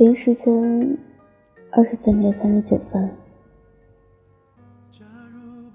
[0.00, 0.98] 北京时间
[1.72, 3.14] 二十三点三十九分。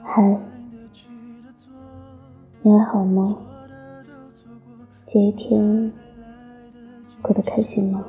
[0.00, 0.38] 嗨，
[2.62, 3.36] 你还好吗？
[5.12, 5.92] 这一天
[7.20, 8.04] 过得开心吗？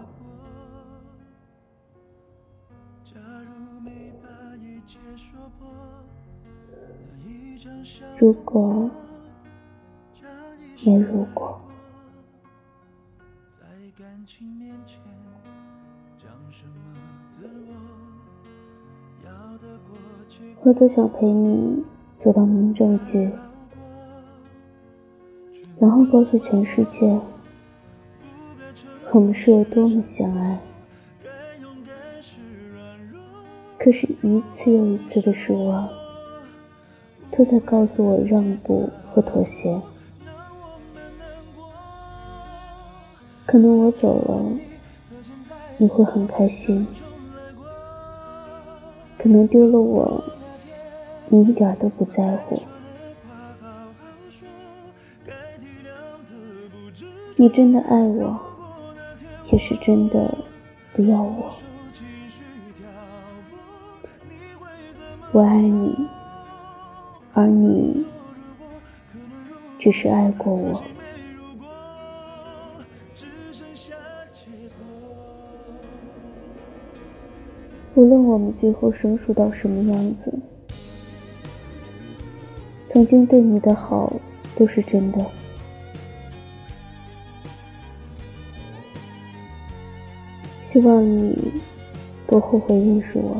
[8.19, 8.87] 如果
[10.85, 11.59] 没如果。
[20.63, 21.83] 我多想陪你
[22.17, 23.29] 走到民政局，
[25.77, 27.19] 然后告诉全世界，
[29.11, 30.57] 我们是有多么相爱。
[33.77, 35.89] 可是，一次又一次的失望，
[37.31, 39.81] 都在告诉我让步和妥协。
[43.45, 44.41] 可能我走了，
[45.77, 46.85] 你会很开心；
[49.17, 50.23] 可能丢了我，
[51.27, 52.61] 你一点都不在乎。
[57.35, 58.39] 你真的爱我，
[59.51, 60.37] 也是真的
[60.93, 61.51] 不要我。
[65.31, 66.07] 我爱你，
[67.33, 68.05] 而你
[69.79, 70.81] 只是爱过我。
[77.95, 80.33] 无论我们最后生疏到什么样子，
[82.89, 84.11] 曾经对你的好
[84.55, 85.25] 都是真的。
[90.65, 91.51] 希望你
[92.25, 93.39] 不后悔认识我，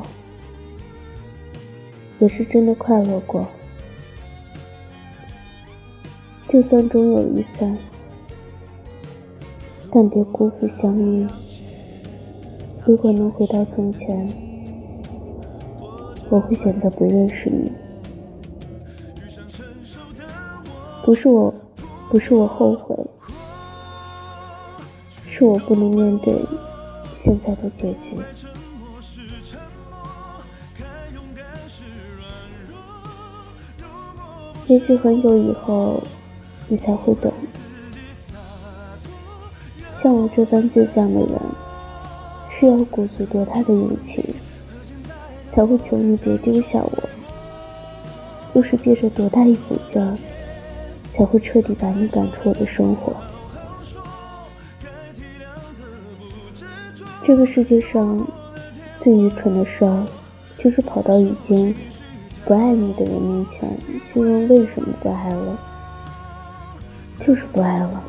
[2.20, 3.48] 也是真的快乐过。
[6.48, 7.76] 就算终有一散，
[9.92, 11.26] 但别辜负相遇。
[12.86, 14.28] 如果能回到从前，
[16.34, 17.72] 我会选择不认识你。
[21.06, 21.54] 不是我，
[22.10, 22.98] 不是我后悔，
[25.30, 26.34] 是我不能面对
[27.22, 28.18] 现在的结局。
[34.66, 36.02] 也许很久以后，
[36.68, 37.32] 你才会懂，
[40.02, 41.40] 像我这般倔强的人。
[42.60, 44.24] 需要鼓足多大的勇气，
[45.54, 47.10] 才会求你别丢下我？
[48.56, 50.18] 又是憋着多大一股劲儿，
[51.14, 53.16] 才会彻底把你赶出我的生活？
[57.24, 58.28] 这个世界上
[59.02, 60.06] 最愚蠢的事儿，
[60.58, 61.74] 就是跑到已经
[62.46, 63.70] 不爱你的人面前
[64.12, 65.58] 去问为什么不爱了，
[67.20, 68.04] 就是不爱了，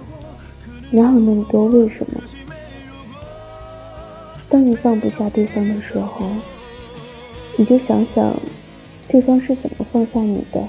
[0.90, 2.20] 哪有那么多为什么？
[4.48, 6.26] 当你放不下对方的时候，
[7.56, 8.36] 你就想想，
[9.08, 10.66] 对方是怎么放下你的。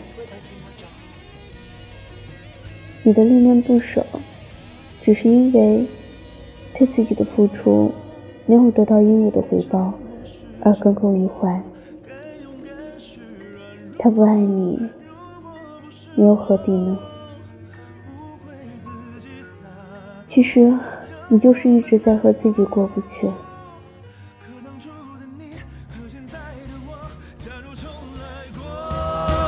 [3.03, 4.05] 你的恋恋不舍，
[5.03, 5.85] 只是因为
[6.77, 7.91] 对自己的付出
[8.45, 9.93] 没有得到应有的回报
[10.61, 11.61] 而耿耿于怀。
[13.97, 14.79] 他不爱你，
[16.15, 16.99] 你又何必呢？
[20.27, 20.71] 其实，
[21.29, 23.29] 你就是一直在和自己过不去。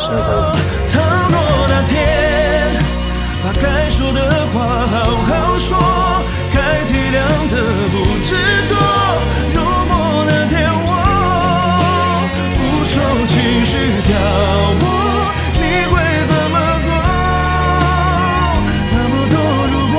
[0.08, 2.82] 倘若那天
[3.44, 5.78] 把该说的话好好说。
[6.58, 7.18] 该体谅
[7.50, 7.56] 的
[7.92, 8.34] 不执
[8.68, 8.72] 着
[9.54, 9.60] 如
[9.90, 9.94] 果
[10.26, 10.90] 那天我
[12.56, 12.96] 不受
[13.28, 13.36] 情
[13.66, 13.72] 绪
[14.04, 14.10] 挑
[14.80, 14.84] 拨
[15.54, 15.94] 你会
[16.28, 16.88] 怎么做
[18.92, 19.36] 那么多
[19.72, 19.96] 如果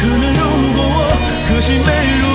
[0.00, 0.40] 可能如
[0.74, 0.98] 果我
[1.48, 1.88] 可惜没
[2.20, 2.31] 如